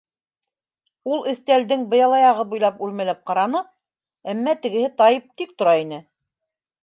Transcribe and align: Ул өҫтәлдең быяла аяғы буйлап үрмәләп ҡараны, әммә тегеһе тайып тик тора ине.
Ул 1.15 1.19
өҫтәлдең 1.31 1.83
быяла 1.91 2.15
аяғы 2.21 2.45
буйлап 2.53 2.81
үрмәләп 2.87 3.21
ҡараны, 3.31 3.61
әммә 4.33 4.57
тегеһе 4.63 4.89
тайып 5.03 5.29
тик 5.43 5.53
тора 5.61 5.77
ине. 5.85 6.01